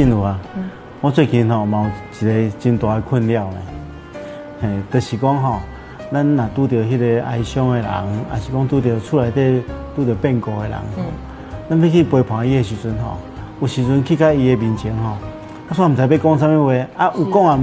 [0.00, 0.40] 信有啊，
[1.02, 1.92] 我最近吼嘛
[2.22, 3.56] 有一个真大的困扰呢，
[4.62, 5.60] 嘿，就是讲吼，
[6.10, 7.86] 咱若拄着迄个哀伤的人，
[8.30, 9.62] 还是讲拄着厝内底
[9.94, 10.78] 拄着变故的人，
[11.68, 13.18] 咱要去陪伴伊的时阵吼，
[13.60, 15.18] 有时阵去到伊的面前吼，
[15.68, 17.60] 我煞毋知要讲啥物话，啊有讲啊，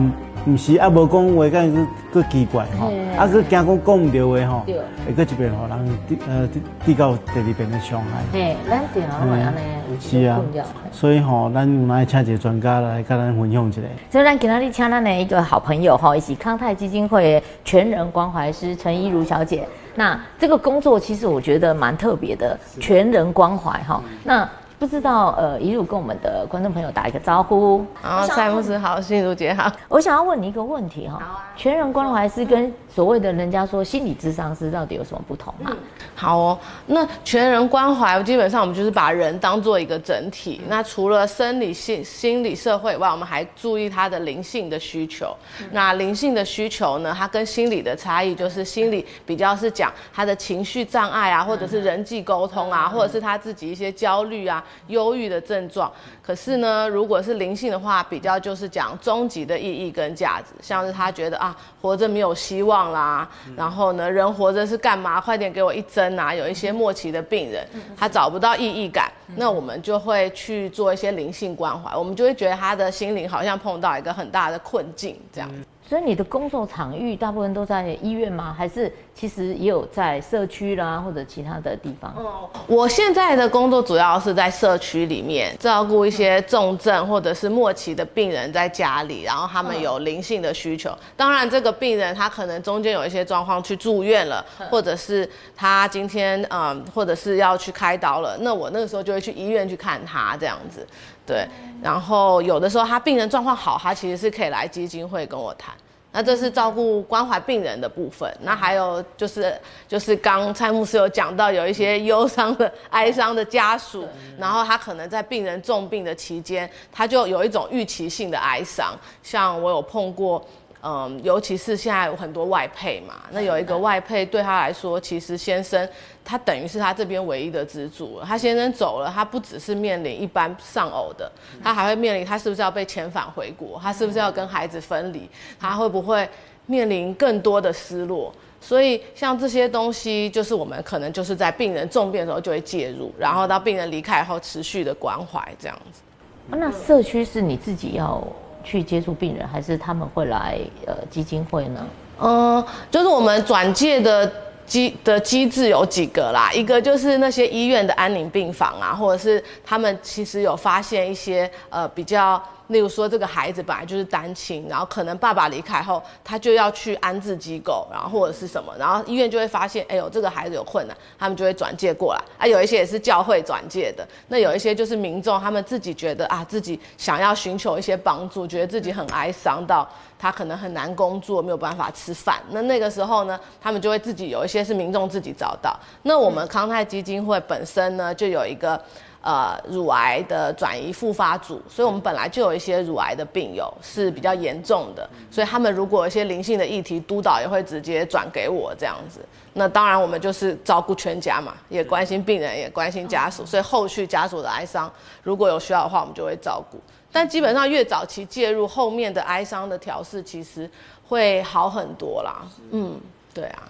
[0.47, 4.63] 毋是啊无讲话，敢佫佫奇怪吼，啊佫惊讲讲毋对话吼，
[5.05, 8.23] 会佫一遍互人递呃递递到第二遍的伤害。
[8.31, 9.59] 嘿，咱电脑会安尼
[9.91, 10.41] 有是啊
[10.89, 13.81] 所以吼，咱有来请一个专家来跟咱分享一下。
[14.09, 19.67] 所以咱今天请咱的一个好朋友哈，以及康泰基金会的全人关怀师陈依如小姐。
[19.95, 24.01] 那这个工作其实我觉得蛮特别的，全人关怀哈。
[24.23, 24.47] 那
[24.79, 27.83] 不知道呃，一路跟我们的观众朋友打一个招呼。
[27.99, 29.71] 好，蔡牧师好，心如姐好。
[29.87, 35.75] 我想要问你一个问题哈，全人关怀师跟所谓的人家说心理智商师到底有什么不同啊？
[36.13, 40.61] 好哦，那全人关怀基本上我们就是把人当做一个整体。
[40.67, 45.35] 那除了生理性、心理、社会以外，我们还注意他的灵性的需求。
[45.71, 55.91] 那灵性的需求呢，它跟心理的差异就是心理比较是讲他的情绪障碍啊，或者是人际沟通啊，或者是他自己一些焦虑啊、忧郁的症状。
[56.21, 65.21] 可是呢，如果是灵性的话，比较就是讲终极的意义跟价值，像是他觉得啊，活着没有希望啦，然后呢，人活着是干嘛？
[65.21, 66.33] 快点给我一针啊！
[66.33, 75.49] 有一些末期的病人，他找不到意义感，那我们就会去做一些灵性关怀，我们就会觉得他的心灵好像碰到一个很大的困境，这样。
[75.87, 78.53] 所以你的工作场域大部分都在医院吗？
[78.57, 82.13] 还是其实也有在社区啦，或者其他的地方？
[82.17, 90.91] 哦我现在的工作主要是在社区里面照顾一些重症或者是末期的病人在家里，然后他们有灵性的需求。
[91.15, 100.85] 当然，这个病人他可能中间有一些状况去住院了，或者是他今天嗯，或者是要去开刀了，那我那个时候就会去医院去看他这样子。
[101.27, 101.45] 对，
[101.83, 105.75] 然后有的时候他病人状况好，他其实是可以来基金会跟我谈。
[106.13, 109.53] 那这是照顾关怀病人的部分，那还有就是
[109.87, 114.07] 就是刚蔡牧师有讲到有一些忧伤的、哀伤的家属，
[114.39, 120.43] 然后他可能在病人重病的期间，他就有一种预期性的哀伤，像我有碰过。
[120.83, 125.87] 嗯，尤其是现在有很多外配嘛，那有一个外配对他来说，其实先生
[126.23, 128.25] 他等于是他这边唯一的支柱了。
[128.25, 131.29] 他先生走了，他不只是面临一般丧偶的，
[131.63, 135.29] 他还会面临他是不是要被遣返回国，他是不是要跟孩子分离，
[135.59, 136.29] 他会不会
[136.67, 138.33] 面临更多的失落。
[138.59, 146.01] 所以像这些东西，就是我们可能就是在病人重病的时候就会介入，然后到病人离开以后持续的关怀这样子。
[146.49, 148.25] 啊那社区是你自己要
[148.67, 151.87] 去接触病人，还是他们会来呃基金会呢？
[152.19, 154.29] 嗯，就是我们转介的
[154.65, 162.41] 机的机制有几个啦，一个就是那些医院的安宁病房啊，或者是他们其实有发现一些呃比较。
[162.67, 172.21] 例如说，这个孩子本来就是单亲，然后可能爸爸离开后，他就要去安置机构，然后或者是什么，然后医院就会发现，哎呦，这个孩子有困难，他们就会转介过来。
[172.37, 179.87] 啊，有一些也是教会转介的，那有一些就是民众他们自己觉得啊，自己想要寻求一些帮助，觉得自己很哀伤到
[180.19, 182.41] 他可能很难工作，没有办法吃饭。
[182.49, 185.77] 那那个时候呢，他们就会自己有一些是民众自己找到。
[186.03, 188.79] 那我们康泰基金会本身呢，就有一个。
[189.21, 199.19] 呃，乳癌的转移复发组，所以我们本来就有一些乳癌的病友是比较严重的，所以他们如果有一些灵性的议题，督导也会直接转给我这样子。
[199.53, 204.89] 那当然，我们就是照顾全家嘛，也关心病人，也关心家属，所以后续家属的哀伤
[205.23, 206.79] 如果有需要的话，我们就会照顾。
[207.11, 210.69] 但基本上越早期介入，后面的哀伤的调试其实
[211.07, 212.45] 会好很多啦。
[212.71, 212.97] 嗯，
[213.33, 213.63] 对啊。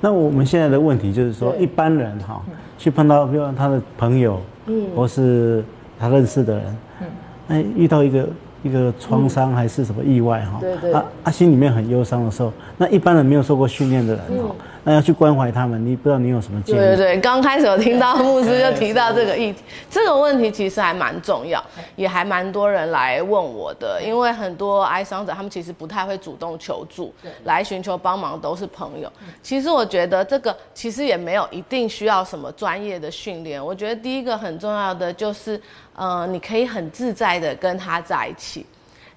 [0.00, 2.42] 那我们现在的问题就是说，一般人哈、
[2.78, 5.64] 去碰到，比如他的朋友，嗯，或是
[5.98, 7.06] 他认识的人，嗯，
[7.46, 8.28] 那遇到一个
[8.62, 10.92] 一个创伤还是什么意外哈，对对。
[10.92, 14.54] 啊啊，心里面很忧伤的时候，那一般人没有受过训练的人哈，
[14.84, 16.78] 那要去关怀他们，你不知道你有什么建议？
[16.78, 21.62] 对对对，刚开始有听到牧师就提到这个议题，这个问题其实还蛮重要，
[21.96, 27.12] 也还蛮多人来问我的，因为很多哀伤者他们其实不太会主动求助，
[27.44, 29.10] 来寻求帮忙都是朋友。
[29.42, 35.60] 其实我觉得这个其实也没有一定需要什么专业的训练，我觉得第一个很重要的就是，
[35.94, 38.64] 呃，你可以很自在的跟他在一起。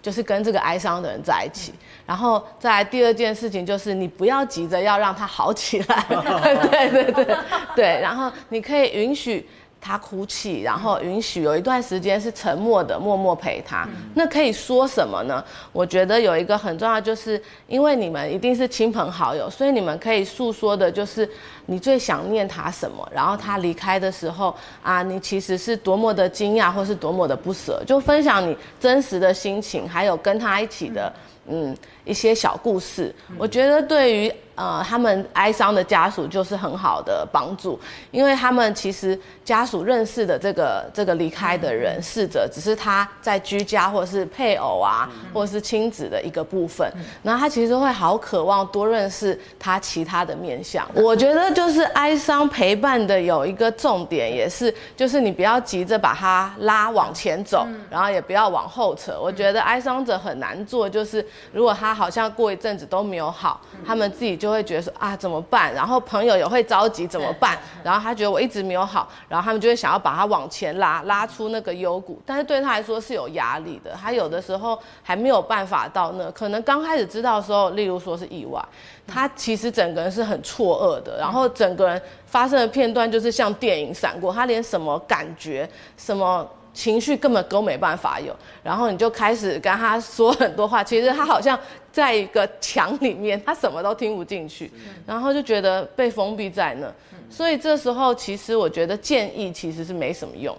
[0.03, 1.73] 就是跟这个哀伤的人在一起，
[2.05, 6.05] 然后再来第二件事情就是你不要急着要让他好起来，
[6.69, 7.37] 对对对
[7.73, 9.47] 对，然后你可以允许
[9.83, 13.85] 他哭泣，然后允许有一段时间是沉默的，默默陪他。
[14.15, 15.43] 那可以说什么呢？
[15.73, 21.29] 我觉得有一个很重要，就是因为你们一定是亲朋好友，所以你们可以诉说的就是
[21.65, 31.11] 你最想念他什么，然后他离开的时候啊，你其实是多么的惊讶，或是多么的不舍，就分享你真实的心情，还有跟他一起的
[31.47, 31.75] 嗯
[32.05, 33.13] 一些小故事。
[33.37, 34.33] 我觉得对于。
[34.55, 37.79] 呃，他们哀伤的家属就是很好的帮助，
[38.11, 46.87] 因为他们其实家属认识的这个这个离开的人逝者，只是他在居家或者是配偶啊，或者是亲子的一个部分。
[47.23, 50.87] 然后他其实会好渴望多认识他其他的面相。
[50.93, 59.19] 我觉得就是哀伤陪伴的有一个重点，也是就是你不要急着把他拉往前走，然后也不要往后扯。
[59.19, 64.37] 我觉得哀伤者很难做，就是如果他好像过一阵子都没有好，他们自己。
[64.43, 65.73] 就会觉得说啊怎么办？
[65.73, 67.57] 然后朋友也会着急怎么办？
[67.81, 72.21] 然后他觉得我一直没有好，然后他们就会想要把他往前拉，拉出那个幽谷。
[72.25, 76.29] 但是对他来说是有压力的，他有的时候还没有办法到那。
[76.31, 78.61] 可能刚开始知道的时候，例如说是意外，
[79.07, 86.45] 他其实整个人是很错愕的，然后整个人发生的片段就是像电影闪过，他连什么感觉什么。
[86.73, 91.57] 情绪根本都没办法有，然后你就开始跟他说很多话， 其实他好像
[91.91, 94.71] 在一个墙里面， 他什么都听不进去，
[95.05, 96.91] 然后就觉得被封闭在那，
[97.29, 100.57] 所以这时候其实我觉得建议其实是没什么用，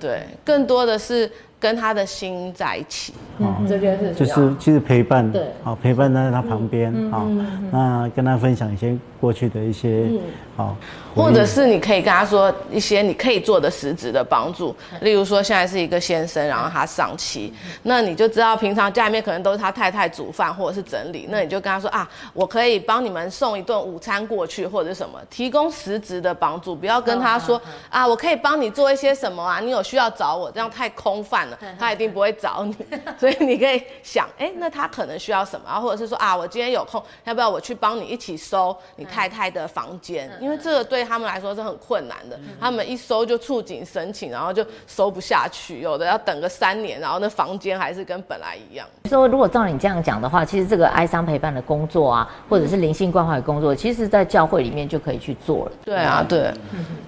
[0.00, 1.30] 对，更多的是。
[1.60, 7.26] 跟他的心在一起，嗯，这件事就是其实陪伴，对，好陪伴在他旁边，好，
[7.72, 10.10] 那跟他分享一些过去的一些，
[10.56, 10.76] 好，
[11.14, 17.50] 或者是你可以跟他说一些你可以做的实质的帮助，例如说现在是一个先生，然后他上妻，
[17.82, 27.58] 那你就知道平常家里面可能都是他太太煮饭或者是整理，那你就跟他说啊，我可以帮你们送一顿午餐过去或者什么，提供实质的帮助，不要跟他说
[27.88, 31.53] 啊，我可以帮你做一些什么啊，你有需要找我，这样太空泛了。
[31.78, 32.76] 他一定不会找你，
[33.18, 35.80] 所以你可以想，哎，那他可能需要什么？
[35.80, 40.30] 或者是说啊，我今天有空，要不要我去帮你一起收你太太的房间？
[40.40, 48.86] 因为这个对他们来说是很困难的，他们一收就触景生情，然后就收不下去，有的要等个三年，然后那房间还是跟本来一样。
[49.08, 55.72] 说如果照你这样讲的话，其实这个哀伤陪伴的工作啊，或者是灵性关怀的工作，其实在教会里面就可以去做了。
[55.84, 56.50] 对啊，对，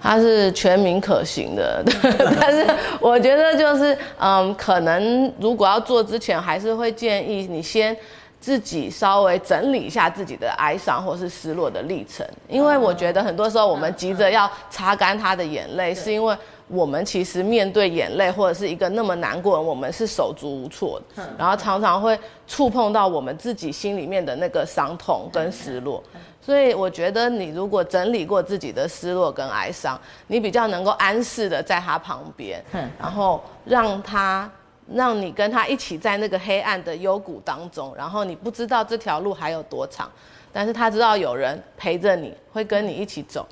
[0.00, 1.82] 它是全民可行的，
[2.40, 2.66] 但是
[3.00, 4.25] 我觉得就是呃。
[4.26, 7.96] 嗯，可能如果要做之前，还是会建议你先
[8.40, 16.36] 自己稍微整理一下自己的哀伤或是失落的历程，因为我觉得很多时候我们急着要擦干他的眼泪，是因为
[16.66, 22.18] 我们其实面对眼泪或者是一个那么难过，我们是手足无措的，然后常常会
[22.48, 26.02] 触碰到我们自己心里面的那个伤痛跟失落。
[26.46, 32.64] 所以我觉得，你如果整理过自己的失落跟哀伤，你比较能够安适的在他旁边，
[33.00, 34.48] 然后让他，
[34.94, 40.08] 让你跟他一起在那个黑暗的幽谷当中，然后你不知道这条路还有多长，
[40.52, 43.44] 但是他知道有人陪着你，会跟你一起走。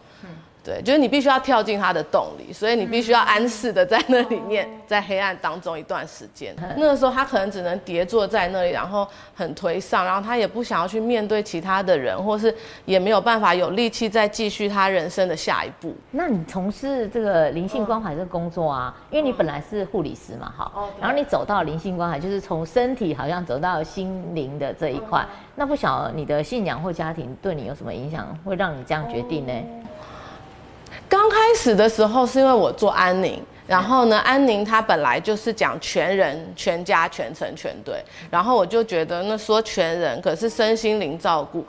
[0.64, 6.56] 对，就是你必须要跳进他的洞里，所以你必须要安适的在那里面，在黑暗当中一段时间。
[6.78, 12.54] 那个时候他可能只能叠坐在那里，然后很颓丧，然后他也不想要去面对其他的人，或是
[12.86, 15.94] 也没有办法有力气再继续他人生的下一步。
[16.10, 25.26] 那你从事这个灵性关怀这个工作啊，因为你本来是护理师嘛，哈，然后你走到灵性关怀，就是从身体好像走到心灵的这一块。
[25.54, 29.52] 那不晓得你的信仰或家庭对你有什么影响，会让你这样决定呢？
[31.14, 41.64] 刚开始的时候是因为我做安宁，然后呢，安宁他本来就是讲全人、全家、全程、全队，然后我就觉得那说全人，可是身心灵照顾，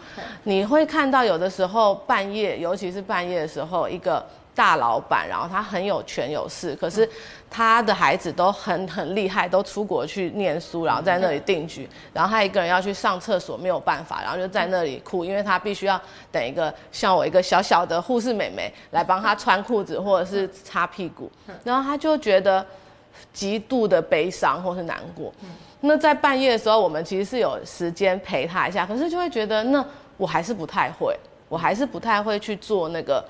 [0.46, 4.26] 你会看到有的时候半夜，尤其是半夜的时候，一个。
[4.56, 7.08] 大老板，然后他很有权有势，可是
[7.52, 21.30] 他的孩子都很很厉害，都出国去念书，然后在那里定居，然后他一个人要去上厕所没有办法，然后就在那里哭，因为他必须要等一个像我一个小小的护士妹妹来帮他穿裤子或者是擦屁股，
[21.66, 22.66] 然后他就觉得
[23.34, 25.34] 极度的悲伤或是难过。
[25.82, 29.86] 那在半夜的时候，我们其实是有时间陪他一下，可是就会觉得那
[30.16, 31.14] 我还是不太会，
[31.50, 33.22] 我还是不太会去做那个。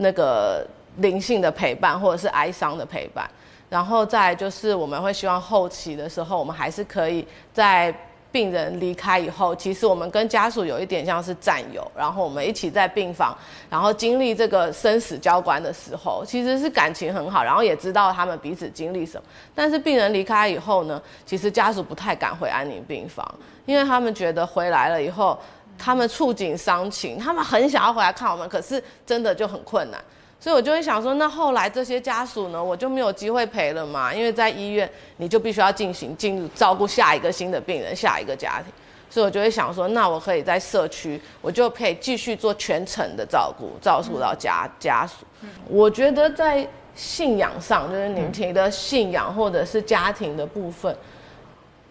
[0.00, 0.66] 那个
[0.96, 3.28] 灵性的陪伴，或者是哀伤的陪伴，
[3.68, 7.94] 然后再就是我们会希望后期的时候，我们还是可以在
[8.32, 13.36] 病人离开以后，其实我们跟家属有一点像是战友，然后我们一起在病房，
[13.68, 19.26] 然后经历这个生死交关的时候，其实是感情很好，然后也知道他们彼此经历什么。
[19.54, 23.22] 但是病人离开以后呢，其实家属不太敢回安宁病房，
[23.66, 25.38] 因为他们觉得回来了以后。
[25.82, 29.98] 他们触景伤情，他们很想要回来看我们，可是真的就很困难。
[30.38, 38.72] 所以我就会想说，那后来这些家属呢，我就没有机会陪了嘛，因为在医院你就必须要进行进入照顾下一个新的病人，下一个家庭。
[39.10, 45.26] 所以我就会想说，那我可以在社区，我就可以继续做全程的照顾，照顾到家家属。
[45.68, 50.96] 我觉得在信仰上，就是您提的信仰或者是家庭的部分，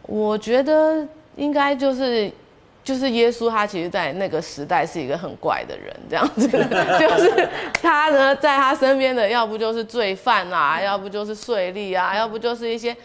[0.03, 1.05] 我觉得
[1.35, 2.31] 应该就是
[2.89, 6.57] 就是耶稣，他其实在那个时代是一个很怪的人，这样子， 就
[7.23, 7.47] 是
[7.81, 12.95] 他呢在他身边的，要不就是罪犯啊，要不就是税吏啊，要不就是一些。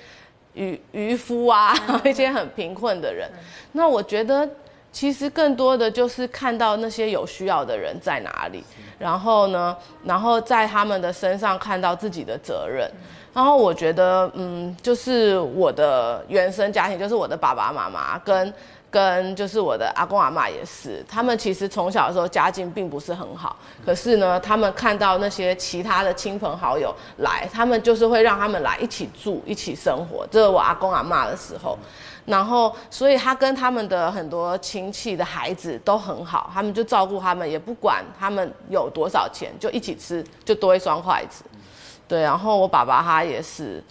[0.56, 1.74] 渔渔夫啊，
[2.06, 3.28] 一些很贫困的人，
[3.72, 4.48] 那我觉得
[4.92, 8.62] 其实更多的就是看到那些有需要的人在哪里，
[8.96, 12.88] 然后呢，然后在他们的身上看到自己的责任，
[13.32, 18.54] 然后我觉得，嗯，就是我的原生家庭，就是我的爸爸妈妈跟。
[18.94, 30.24] 跟就是我的阿公阿妈也是，他们其实从小的时候家境并不是很好，可是呢，他们看到那些其他的亲朋好友来，他们就是会让他们来一起住、一起生活。
[30.30, 31.76] 这是我阿公阿妈的时候，
[32.24, 41.44] 然后所以他跟他们的很多亲戚的孩子都很好，他们就照顾他们，也不管他们有多少钱，就一起吃，就多一双筷子。
[42.06, 43.82] 对，然后我爸爸他也是。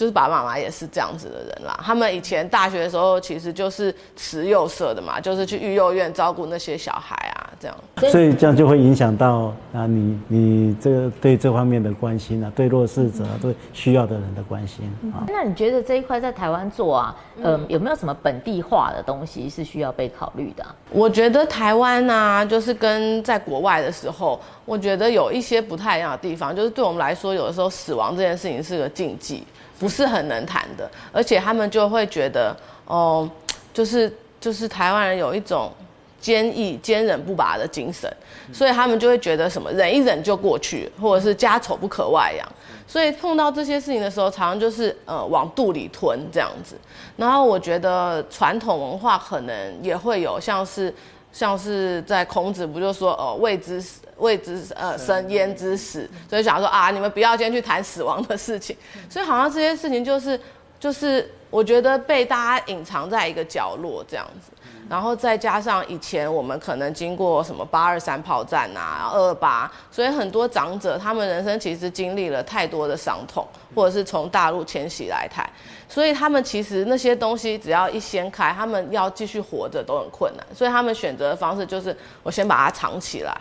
[0.00, 1.78] 就是爸爸妈妈也是这样子的人啦。
[1.84, 7.29] 他们以前大学的时候，其实就是慈幼社的嘛，就是去育幼院照顾那些小孩，
[7.60, 7.76] 这样。
[8.10, 15.22] 所以这样就会影响到啊，你你这个对这方面的关心啊，对弱势者、对需要的人的关心啊。
[15.28, 20.64] 那你觉得这一块在台湾做啊，嗯，有没有什么本地化的东西是需要被考虑的？
[20.90, 29.44] 我觉得台湾啊，就是跟在国外的时候，我觉得有一些不太一样的地方，就是对我们来说，有的时候死亡这件事情是个禁忌。
[29.78, 33.26] 不是很能谈的，而且他们就会觉得，哦，
[33.72, 35.72] 就是就是台湾人有一种
[36.20, 38.12] 坚毅、坚韧不拔的精神，
[38.52, 42.46] 所以他们就会觉得什么忍一忍就过去，或者是家丑不可外扬，
[42.86, 46.76] 所以碰到这些事情的时候，常常就是呃往肚里吞这样子。
[47.16, 50.94] 然后我觉得传统文化可能也会有，像是
[51.32, 53.82] 像是在孔子不就说哦未知。
[54.20, 58.76] 未知呃生焉知死，所以想说啊，你们不要先去谈死亡的事情。
[59.08, 60.38] 所以好像这些事情就是
[60.78, 64.52] 就是，我觉得被大家隐藏在一个角落这样子。
[64.88, 75.48] 然后再加上以前我们可能经过什么八二三炮战啊，二二八，所以很多长者他们人生其实经历了太多的伤痛，或者是从大陆迁徙来台，
[75.88, 80.44] 所以他们其实那些东西只要一掀开，他们要继续活着都很困难。
[80.52, 83.40] 所以他们选择的方式就是我先把它藏起来。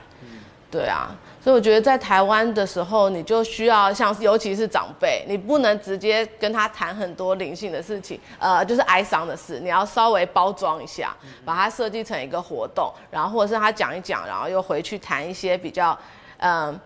[0.69, 1.09] 对啊，
[1.41, 11.15] 所以我觉得在台湾的时候，你就需要像，尤其是长辈，你不能直接跟他谈很多灵性的事情，呃，就是哀伤的事，你要稍微包装一下，
[11.45, 15.97] 把它设计成一个活动，然后或者是他讲一讲，然后又回去谈一些比较，
[16.37, 16.79] 嗯。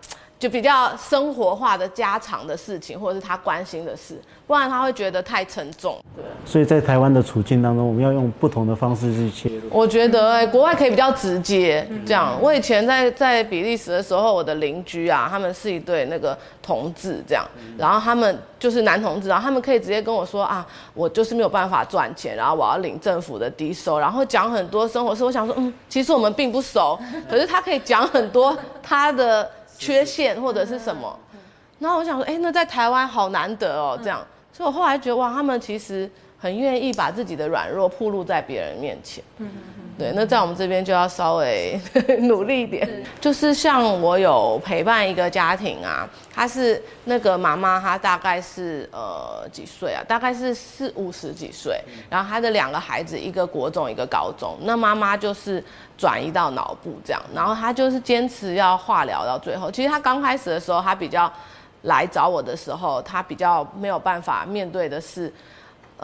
[0.44, 5.98] 就比较生活化的家常的事情，或者是他关心的事，不然他会觉得太沉重。
[6.14, 9.62] 对，所以在台湾的处境当中，我们要用不同的方式去切入。
[9.70, 12.38] 我觉得国外可以比较直接这样。
[12.42, 17.42] 我以前在在比利时的时候，我的邻居啊，他们是一对那个同志这样，
[17.78, 25.24] 然后他们就是男同志，然后他们可以直接跟我说啊，我就是没有办法赚钱，然后我要领政府的低收，然后讲很多生活事。
[25.24, 29.50] 我想说，嗯，其实我们并不熟，可是他可以讲很多他的。
[29.78, 31.18] 缺陷或者是什么，
[31.78, 36.10] 然后我想说，哎，那在台湾好难得哦，这样，所以我后来觉得，哇，他们其实
[36.44, 39.24] 很愿意把自己的软弱暴露在别人面前。
[39.38, 39.50] 嗯
[39.96, 41.80] 对，那在我们这边就要稍微
[42.22, 42.86] 努力一点。
[43.20, 50.02] 就是像我有陪伴一个家庭啊，她是那个妈妈，她大概是呃几岁啊？
[50.06, 54.58] 大概是四五十几岁，然后她的两个孩子，一个国中，一个高中。
[54.62, 55.64] 那妈妈就是
[55.96, 59.70] 转移到脑部这样，然后她就是坚持要化疗到最后。
[59.70, 61.32] 其实她刚开始的时候，她比较
[61.82, 65.32] 来找我的时候，她比较没有办法面对的是。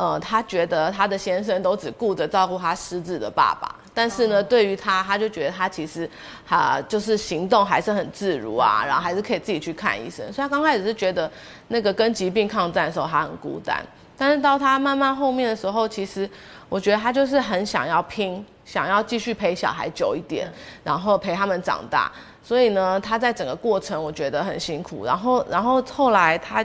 [0.00, 6.08] 呃，她觉得她的先生都只顾着照顾他失智的爸爸，但是呢，对于他，他就觉得他其实，
[6.48, 10.24] 他就是行动还是很自如啊，然后还是可以自己去看医生。
[10.32, 11.30] 所以他刚开始是觉得
[11.68, 13.84] 那个跟疾病抗战的时候，他很孤单。
[14.16, 16.26] 但是到他慢慢后面的时候，其实
[16.70, 20.50] 我觉得他就是很想要拼，想要继续陪小孩久一点，
[20.82, 22.10] 然后陪他们长大。
[22.42, 25.04] 所以呢，他在整个过程我觉得很辛苦。
[25.04, 26.64] 然后，然后后来他。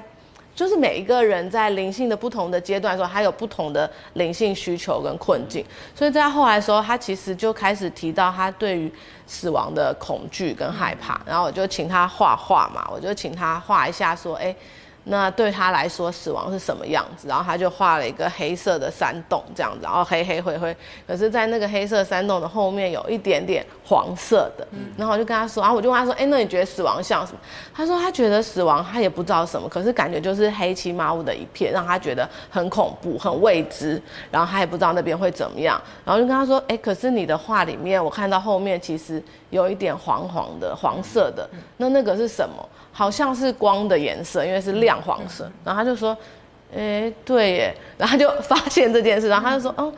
[0.55, 8.91] 就是每一个人在灵性的不同的阶段的时候，他有不同的灵性需求跟困境，所以在后来的时候，他其实就开始提到他对于
[9.27, 14.55] 死亡的恐惧跟害怕，然后我就请他画画嘛，我就请他画一下，说，哎，
[15.07, 17.27] 那对他来说，死亡是什么样子？
[17.27, 20.75] 然后他就画了一个黑色的山洞这样子，然后黑黑灰灰。
[21.07, 24.67] 可是，在那个黑色山洞的后面有一点点黄色的。
[24.97, 27.39] 然后我就跟他说，然后我就问他说：“哎，那你觉得死亡像什么？”
[27.71, 34.01] 他说他觉得死亡他也不知道什么，可是感觉就是黑漆麻乌的一片，让他觉得很恐怖、很未知。
[34.31, 35.79] 然后他也不知道那边会怎么样。
[36.03, 39.21] 然后就跟他说：“哎，可是你的画里面，我看到后面其实
[39.51, 41.47] 有一点黄黄的、黄色的，
[41.77, 42.55] 那那个是什么？”
[42.97, 45.51] 好像是光的颜色，因为是亮黄色。
[45.65, 46.17] 然后他就说
[46.73, 49.93] ：“哎，对耶。”然后他就发现这件事，然后他就说：“哦，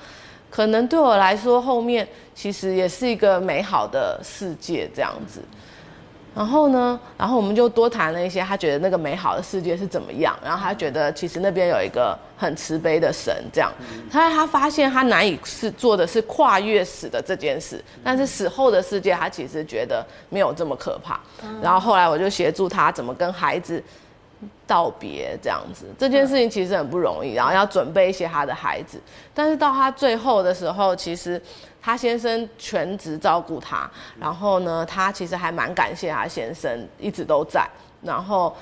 [0.49, 5.43] 可能对我来说，后面其实也是一个美好的世界这样子。”
[6.37, 10.37] 然后呢，然后我们就多谈了一些，他觉得那个美好的世界是怎么样。
[10.43, 13.73] 然后他觉得其实那边有一个很慈悲的神，这样。
[14.11, 21.19] 他他发现他难以是做的是跨越死的这件事，但是死后的世界他其实觉得没有这么可怕。
[21.59, 23.83] 然后后来我就协助他怎么跟孩子
[24.67, 25.87] 道别，这样子。
[25.97, 29.01] 这件事情其实很不容易，然后要准备一些他的孩子。
[29.33, 31.41] 但是到他最后的时候，其实。
[31.87, 33.89] 他先生全职照顾他，
[34.19, 37.65] 然后呢，他其实还蛮感谢他先生一直都在。
[38.01, 38.53] 然后，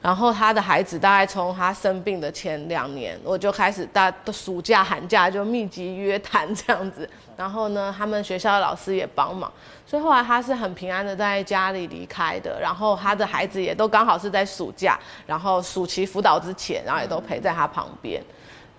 [0.00, 7.10] 然后他的孩子大概从他生病的前两年，我就开始大暑假寒假就密集约谈这样子。
[7.36, 9.52] 然后呢，他们学校的老师也帮忙，
[9.84, 12.60] 所以后来他是很平安的在家里离开的。
[12.60, 14.96] 然后他的孩子也都刚好是在暑假，
[15.26, 18.22] 然后暑期辅导之前，然后也都陪在他旁边。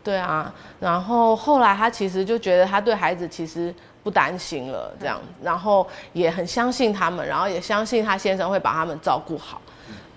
[0.05, 9.59] 对啊，然后后来他其实就觉得他对孩子其实不担心了，这样，然后也很相信他们，然后也相信他先生会把他们照顾好。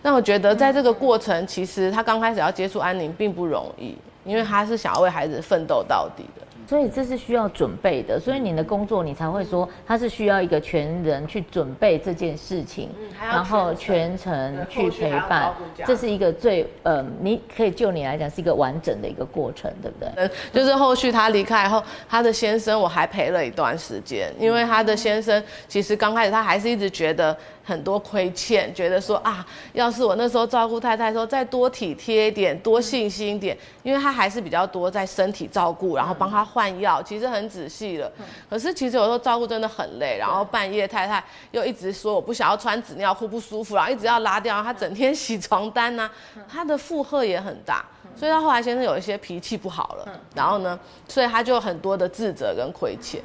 [0.02, 6.46] 那我觉得在这个过程，其实他刚开始要接触安宁并不容易，因为他是想要为孩子奋斗到底的。
[6.68, 15.50] 所以这是需要准备的，所以你的工作你才会说它是需要一个全人去准备这件事情，然后全程去陪伴，
[15.86, 20.10] 这是一个最呃，你可以就你来讲是一个完整的一个过程，对不对？
[20.16, 27.34] 嗯，就是后续他离开后，他的先生我还陪了一段时间，因为他的先生其实刚开始他还是一直觉得。
[27.68, 38.10] 很多亏欠，觉得说啊，要是我那时候照顾太太，说再多体贴一点，多细心一点，因为她还是比较多在身体照顾，然后帮她换药，其实很仔细了。
[38.48, 46.10] 可是其实有时候照顾真的很累，然后半夜太太又一直说我不想要穿纸尿裤不舒服，然后一直要拉掉，她整天洗床单呐，
[46.48, 47.84] 她的负荷也很大，
[48.16, 53.22] 所以他后来先生有一些脾气不好了，然后呢，所以他就很多的自责跟亏欠，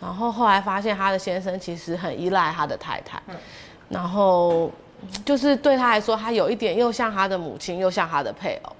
[0.00, 3.22] 然后后来发现他的先生其实很依赖他的太太。
[3.92, 4.70] 然后，
[5.24, 8.74] 就是对他来说，他有一点又像他的母亲，又像他的配偶，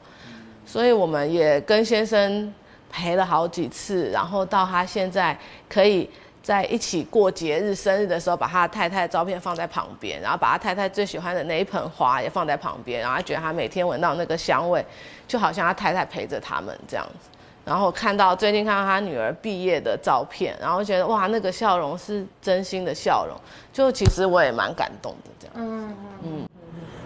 [0.65, 2.53] 所以我们也跟先生
[2.91, 5.37] 陪了好几次，然后到他现在
[5.69, 6.09] 可以
[6.43, 14.85] 在一起过节日、生日的时候，把他太太的照片放在旁边，然后把他太太最喜欢的那一盆花也放在旁边，然后他觉得他每天闻到那个香味，
[15.29, 17.29] 就好像他太太陪着他们这样子。
[17.65, 23.37] 然后看到最近看到他女儿毕业的照片，然后觉得哇，那个笑容是真心的笑容，
[23.73, 25.55] 就其实我也蛮感动的这样。
[25.57, 25.95] 嗯
[26.25, 26.49] 嗯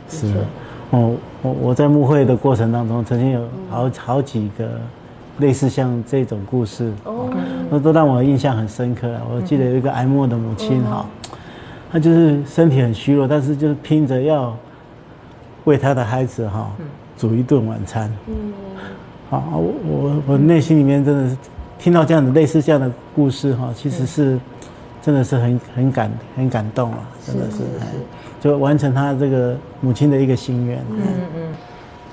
[0.08, 0.32] 是，
[0.90, 4.80] 我我我在幕会的过程当中，曾经有好好几个
[5.38, 7.28] 类似像这种故事，哦，
[7.68, 9.14] 那都让我印象很深刻。
[9.30, 11.04] 我记得有一个哀莫的母亲哈，
[11.92, 14.56] 她就是身体很虚弱，但是就是拼着要
[15.64, 16.70] 为她的孩子哈
[17.18, 18.10] 煮一顿晚餐。
[18.26, 18.54] 嗯。
[19.30, 21.36] 啊，我我我内心里面真的是
[21.80, 24.38] 听到这样的类似这样的故事哈，其实是
[25.02, 27.58] 真的是很很感很感动啊，真的是，
[28.40, 30.78] 就完成他这个母亲的一个心愿。
[30.90, 31.02] 嗯
[31.34, 31.54] 嗯，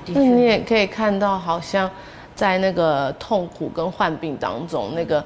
[0.08, 1.88] 那你也可以看到，好像
[2.34, 5.24] 在那个痛苦跟患病当中，那个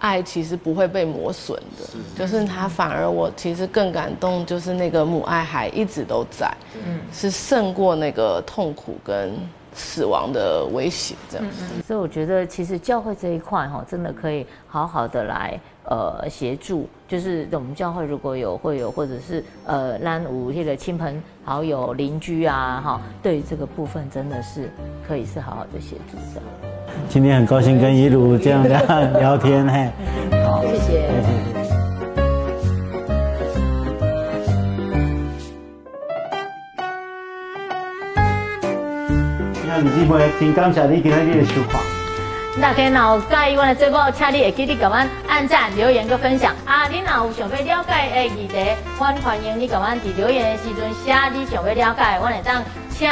[0.00, 1.84] 爱其实不会被磨损的，
[2.16, 6.52] 就是他反而我其实更感动，就是那个母爱还一直都在，
[6.84, 9.32] 嗯，是胜过那个痛苦跟。
[9.78, 11.46] 死亡的威胁，这样，
[11.86, 24.68] 所以我觉得其实教会这一块哈，真的可以好好的来呃协助，就是我们教会如果有会有或者是呃让五些的亲朋好友邻居啊哈，对于这个部分真的是
[25.06, 26.18] 可以是好好的协助。
[26.34, 26.44] 这样。
[27.08, 28.80] 今天很高兴跟一路这样聊
[29.20, 29.90] 聊天嘿，
[30.44, 31.57] 好，谢谢。
[39.76, 41.80] 有机会，真感谢你今日的收看。
[42.60, 44.90] 大家若有介意我的节目，请你会记得给我
[45.28, 46.52] 按赞、留言、跟分享。
[46.64, 48.54] 啊，你若有想要了解的议题，
[48.98, 53.08] 我欢迎你给我伫留言的时阵写你想要了解，我会当请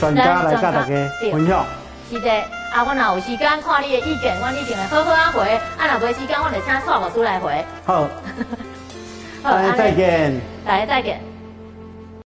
[0.00, 1.64] 专家来跟大家分享。
[2.10, 2.30] 是的，
[2.72, 5.60] 啊，我若有时间看你的意见，我一定会好好啊回。
[5.78, 7.64] 啊，若没时间，我就请蔡老师来回。
[7.86, 8.08] 好，
[9.44, 10.40] 大家再见。
[10.66, 11.29] 大家再见。